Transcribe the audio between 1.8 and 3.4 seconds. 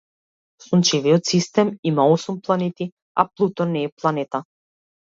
има осум планети, а